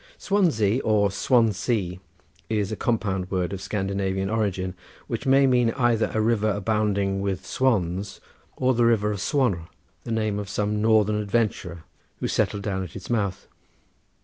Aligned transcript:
Swansea 0.17 0.81
or 0.81 1.11
Swansey 1.11 1.99
is 2.49 2.71
a 2.71 2.75
compound 2.75 3.29
word 3.29 3.53
of 3.53 3.61
Scandinavian 3.61 4.31
origin, 4.31 4.73
which 5.05 5.27
may 5.27 5.45
mean 5.45 5.69
either 5.73 6.09
a 6.11 6.19
river 6.19 6.49
abounding 6.49 7.21
with 7.21 7.45
swans, 7.45 8.19
or 8.57 8.73
the 8.73 8.83
river 8.87 9.11
of 9.11 9.19
Swanr, 9.21 9.67
the 10.03 10.11
name 10.11 10.39
of 10.39 10.49
some 10.49 10.81
northern 10.81 11.17
adventurer 11.21 11.83
who 12.19 12.27
settled 12.27 12.63
down 12.63 12.83
at 12.83 12.95
its 12.95 13.11
mouth. 13.11 13.47